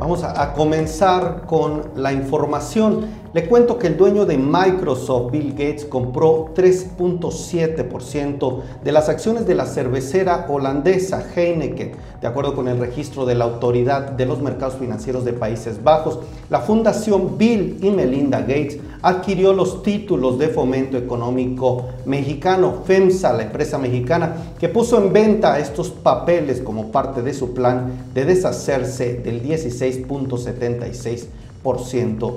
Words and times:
Vamos 0.00 0.24
a, 0.24 0.54
comenzar 0.54 1.42
con 1.46 1.90
la 1.94 2.14
información. 2.14 3.20
Le 3.34 3.46
cuento 3.46 3.78
que 3.78 3.86
el 3.86 3.98
dueño 3.98 4.24
de 4.24 4.38
Microsoft, 4.38 5.30
Bill 5.30 5.50
Gates, 5.50 5.84
compró 5.84 6.54
3.7% 6.54 8.62
de 8.82 8.92
las 8.92 9.10
acciones 9.10 9.46
de 9.46 9.54
la 9.54 9.66
cervecera 9.66 10.46
holandesa 10.48 11.22
Heineken, 11.36 11.92
de 12.18 12.26
acuerdo 12.26 12.56
con 12.56 12.66
el 12.66 12.78
registro 12.78 13.26
de 13.26 13.34
la 13.34 13.44
Autoridad 13.44 14.12
de 14.12 14.24
los 14.24 14.40
Mercados 14.40 14.76
Financieros 14.76 15.26
de 15.26 15.34
Países 15.34 15.84
Bajos. 15.84 16.20
La 16.48 16.60
Fundación 16.60 17.36
Bill 17.36 17.76
y 17.82 17.90
Melinda 17.90 18.40
Gates 18.40 18.78
adquirió 19.02 19.52
los 19.52 19.82
títulos 19.82 20.38
de 20.38 20.48
fomento 20.48 20.96
económico 20.96 21.88
mexicano, 22.06 22.82
FEMSA, 22.84 23.34
la 23.34 23.42
empresa 23.44 23.78
mexicana, 23.78 24.54
que 24.58 24.68
puso 24.68 24.98
en 24.98 25.12
venta 25.12 25.58
estos 25.58 25.90
papeles 25.90 26.60
como 26.60 26.90
parte 26.90 27.22
de 27.22 27.34
su 27.34 27.54
plan 27.54 28.08
de 28.12 28.24
deshacerse 28.24 29.14
del 29.14 29.40
16.76 29.90 31.26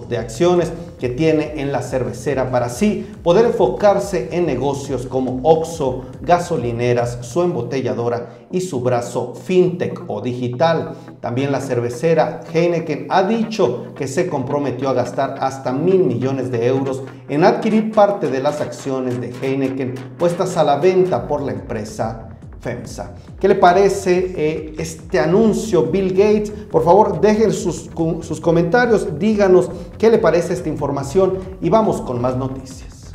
de 0.09 0.17
acciones 0.17 0.73
que 0.99 1.07
tiene 1.07 1.61
en 1.61 1.71
la 1.71 1.81
cervecera 1.81 2.51
para 2.51 2.65
así 2.65 3.07
poder 3.23 3.45
enfocarse 3.45 4.27
en 4.33 4.45
negocios 4.45 5.05
como 5.05 5.39
Oxxo, 5.43 6.03
gasolineras, 6.21 7.19
su 7.21 7.41
embotelladora 7.41 8.47
y 8.51 8.59
su 8.59 8.81
brazo 8.81 9.33
fintech 9.33 10.03
o 10.07 10.19
digital. 10.21 10.95
También 11.21 11.53
la 11.53 11.61
cervecera 11.61 12.41
Heineken 12.53 13.07
ha 13.09 13.23
dicho 13.23 13.93
que 13.95 14.09
se 14.09 14.27
comprometió 14.27 14.89
a 14.89 14.93
gastar 14.93 15.37
hasta 15.39 15.71
mil 15.71 16.03
millones 16.03 16.51
de 16.51 16.67
euros 16.67 17.01
en 17.29 17.45
adquirir 17.45 17.93
parte 17.93 18.27
de 18.29 18.41
las 18.41 18.59
acciones 18.59 19.21
de 19.21 19.33
Heineken 19.41 19.95
puestas 20.17 20.57
a 20.57 20.65
la 20.65 20.75
venta 20.77 21.29
por 21.29 21.41
la 21.41 21.53
empresa 21.53 22.32
FEMSA. 22.63 23.11
¿Qué 23.39 23.47
le 23.49 23.55
parece 23.55 24.33
eh, 24.35 24.73
este 24.77 25.19
anuncio, 25.19 25.83
Bill 25.83 26.11
Gates? 26.11 26.49
Por 26.49 26.83
favor, 26.83 27.19
dejen 27.19 27.51
sus, 27.51 27.89
sus 28.21 28.39
comentarios, 28.39 29.19
díganos 29.19 29.69
qué 29.97 30.09
le 30.09 30.17
parece 30.17 30.53
esta 30.53 30.69
información 30.69 31.39
y 31.61 31.69
vamos 31.69 32.01
con 32.01 32.21
más 32.21 32.37
noticias. 32.37 33.13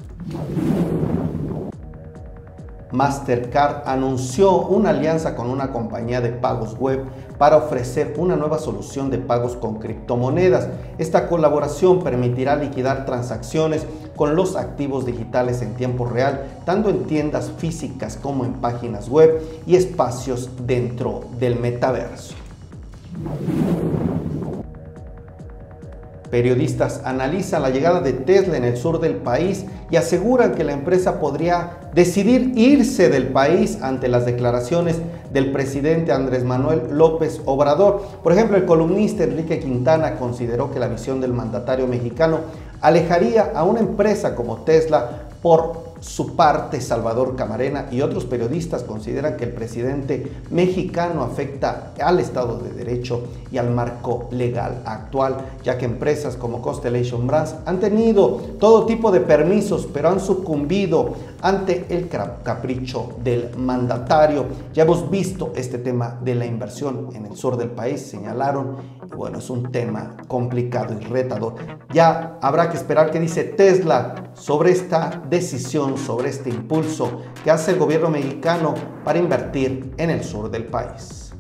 Mastercard 2.91 3.87
anunció 3.87 4.59
una 4.63 4.91
alianza 4.91 5.35
con 5.35 5.51
una 5.51 5.73
compañía 5.73 6.21
de 6.21 6.31
pagos 6.31 6.77
web 6.79 7.05
para 7.37 7.57
ofrecer 7.57 8.15
una 8.17 8.37
nueva 8.37 8.59
solución 8.59 9.11
de 9.11 9.19
pagos 9.19 9.57
con 9.57 9.77
criptomonedas. 9.79 10.69
Esta 10.99 11.29
colaboración 11.29 12.03
permitirá 12.03 12.57
liquidar 12.57 13.05
transacciones 13.05 13.87
con 14.17 14.35
los 14.35 14.57
activos 14.57 15.07
digitales 15.07 15.63
en 15.63 15.75
tiempo 15.75 16.07
real, 16.07 16.61
tanto 16.65 16.89
en 16.91 17.05
tiendas 17.05 17.53
físicas 17.57 18.19
como 18.21 18.45
en 18.45 18.55
páginas 18.55 19.09
web 19.09 19.41
y 19.67 19.77
espacios 19.77 20.51
dentro 20.67 21.25
del 21.39 21.59
metaverso. 21.61 22.35
Periodistas 26.31 27.01
analizan 27.05 27.63
la 27.63 27.71
llegada 27.71 28.01
de 28.01 28.13
Tesla 28.13 28.57
en 28.57 28.65
el 28.65 28.77
sur 28.77 29.01
del 29.01 29.17
país 29.17 29.65
y 29.91 29.97
aseguran 29.97 30.55
que 30.55 30.65
la 30.65 30.73
empresa 30.73 31.21
podría 31.21 31.79
decidir 31.95 32.53
irse 32.57 33.09
del 33.09 33.29
país 33.29 33.79
ante 33.81 34.09
las 34.09 34.27
declaraciones 34.27 34.97
del 35.33 35.53
presidente 35.53 36.13
Andrés 36.13 36.45
Manuel 36.45 36.83
López 36.91 37.41
Obrador. 37.45 38.03
Por 38.23 38.33
ejemplo, 38.33 38.57
el 38.57 38.67
columnista 38.67 39.25
Enrique 39.25 39.59
Quintana 39.59 40.17
consideró 40.17 40.71
que 40.71 40.79
la 40.79 40.89
visión 40.89 41.21
del 41.21 41.33
mandatario 41.33 41.87
mexicano 41.87 42.41
alejaría 42.81 43.53
a 43.55 43.65
una 43.65 43.81
empresa 43.81 44.35
como 44.35 44.59
Tesla 44.59 45.29
por 45.43 45.88
su 46.01 46.37
parte, 46.37 46.81
Salvador 46.81 47.37
Camarena 47.37 47.89
y 47.91 48.01
otros 48.01 48.25
periodistas 48.25 48.83
consideran 48.83 49.37
que 49.37 49.45
el 49.45 49.53
presidente 49.53 50.33
mexicano 50.51 51.23
afecta 51.23 51.93
al 52.01 52.21
Estado 52.21 52.59
de 52.59 52.73
Derecho 52.73 53.25
y 53.51 53.59
al 53.59 53.71
marco 53.71 54.29
legal 54.31 54.83
actual, 54.85 55.37
ya 55.65 55.79
que 55.79 55.87
empresas 55.87 56.37
como 56.37 56.63
Constellation 56.63 57.27
Brands 57.27 57.57
han 57.67 57.81
tenido 57.81 58.41
todo 58.59 58.87
tipo 58.87 59.11
de 59.11 59.21
permisos, 59.21 59.89
pero 59.93 60.11
han 60.11 60.21
sucumbido 60.21 61.15
ante 61.41 61.87
el 61.89 62.09
capricho 62.09 63.11
del 63.23 63.57
mandatario. 63.57 64.47
Ya 64.75 64.85
hemos 64.85 65.11
visto 65.11 65.53
este 65.57 65.79
tema 65.79 66.19
de 66.23 66.35
la 66.35 66.47
inversión 66.47 67.09
en 67.15 67.27
el 67.27 67.37
sur 67.37 67.57
del 67.57 67.71
país, 67.71 68.03
señalaron, 68.03 68.77
bueno, 69.17 69.39
es 69.39 69.51
un 69.51 69.71
tema 69.71 70.17
complicado 70.27 70.95
y 71.01 71.05
retador. 71.05 71.55
Ya 71.93 72.39
habrá 72.43 72.71
que 72.71 72.77
esperar 72.77 73.11
qué 73.11 73.21
dice 73.21 73.45
Tesla 73.45 74.28
sobre 74.39 74.71
esta 74.71 75.23
decisión, 75.29 75.99
sobre 75.99 76.31
este 76.31 76.51
impulso 76.51 77.23
que 77.43 77.51
hace 77.51 77.73
el 77.73 77.79
gobierno 77.79 78.11
mexicano 78.11 78.75
para 79.05 79.19
invertir 79.19 79.93
en 79.99 80.11
el 80.11 80.25
sur 80.25 80.51
del 80.51 80.65
país. 80.65 81.33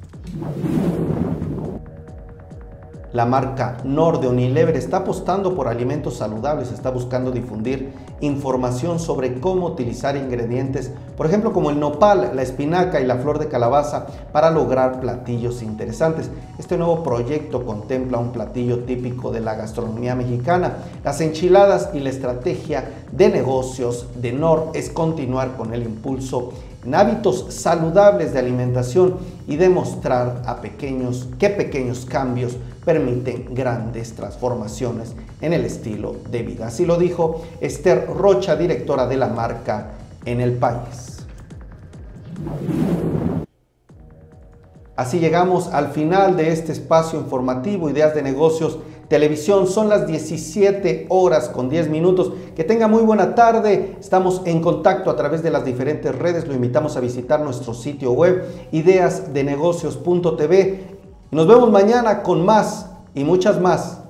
La 3.14 3.24
marca 3.24 3.78
Nord 3.84 4.20
de 4.20 4.28
Unilever 4.28 4.76
está 4.76 4.98
apostando 4.98 5.54
por 5.54 5.66
alimentos 5.66 6.18
saludables, 6.18 6.70
está 6.70 6.90
buscando 6.90 7.30
difundir 7.30 7.90
información 8.20 9.00
sobre 9.00 9.40
cómo 9.40 9.66
utilizar 9.66 10.14
ingredientes, 10.14 10.90
por 11.16 11.24
ejemplo 11.24 11.54
como 11.54 11.70
el 11.70 11.80
nopal, 11.80 12.32
la 12.34 12.42
espinaca 12.42 13.00
y 13.00 13.06
la 13.06 13.16
flor 13.16 13.38
de 13.38 13.48
calabaza 13.48 14.08
para 14.30 14.50
lograr 14.50 15.00
platillos 15.00 15.62
interesantes. 15.62 16.30
Este 16.58 16.76
nuevo 16.76 17.02
proyecto 17.02 17.64
contempla 17.64 18.18
un 18.18 18.32
platillo 18.32 18.80
típico 18.80 19.30
de 19.30 19.40
la 19.40 19.54
gastronomía 19.54 20.14
mexicana. 20.14 20.74
Las 21.02 21.22
enchiladas 21.22 21.88
y 21.94 22.00
la 22.00 22.10
estrategia 22.10 22.90
de 23.10 23.30
negocios 23.30 24.06
de 24.16 24.32
Nord 24.32 24.72
es 24.74 24.90
continuar 24.90 25.56
con 25.56 25.72
el 25.72 25.82
impulso 25.82 26.50
en 26.88 26.94
hábitos 26.94 27.44
saludables 27.50 28.32
de 28.32 28.38
alimentación 28.38 29.18
y 29.46 29.56
demostrar 29.56 30.42
a 30.46 30.62
pequeños 30.62 31.28
qué 31.38 31.50
pequeños 31.50 32.06
cambios 32.06 32.56
permiten 32.82 33.54
grandes 33.54 34.14
transformaciones 34.14 35.14
en 35.42 35.52
el 35.52 35.66
estilo 35.66 36.16
de 36.30 36.42
vida. 36.44 36.68
Así 36.68 36.86
lo 36.86 36.96
dijo 36.96 37.42
Esther 37.60 38.06
Rocha, 38.06 38.56
directora 38.56 39.06
de 39.06 39.18
la 39.18 39.28
marca 39.28 39.90
en 40.24 40.40
el 40.40 40.54
país. 40.54 41.26
Así 44.96 45.18
llegamos 45.18 45.68
al 45.68 45.88
final 45.88 46.38
de 46.38 46.52
este 46.52 46.72
espacio 46.72 47.20
informativo, 47.20 47.90
Ideas 47.90 48.14
de 48.14 48.22
Negocios 48.22 48.78
Televisión. 49.08 49.66
Son 49.66 49.88
las 49.88 50.06
17 50.06 51.06
horas 51.08 51.48
con 51.48 51.68
10 51.68 51.88
minutos. 51.88 52.32
Que 52.54 52.62
tenga 52.64 52.86
muy 52.88 53.02
buena 53.02 53.34
tarde. 53.34 53.96
Estamos 53.98 54.42
en 54.44 54.60
contacto 54.60 55.10
a 55.10 55.16
través 55.16 55.42
de 55.42 55.50
las 55.50 55.64
diferentes 55.64 56.14
redes. 56.14 56.46
Lo 56.46 56.54
invitamos 56.54 56.96
a 56.96 57.00
visitar 57.00 57.40
nuestro 57.40 57.74
sitio 57.74 58.12
web 58.12 58.44
ideasdenegocios.tv. 58.72 60.98
Nos 61.30 61.46
vemos 61.46 61.70
mañana 61.70 62.22
con 62.22 62.42
más 62.44 62.90
y 63.14 63.24
muchas 63.24 63.60
más 63.60 64.00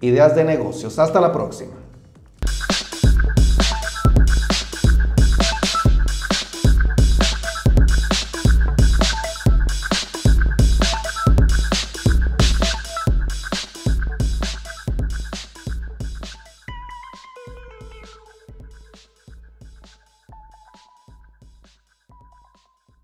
ideas 0.00 0.34
de 0.34 0.44
negocios. 0.44 0.98
Hasta 0.98 1.20
la 1.20 1.32
próxima. 1.32 1.72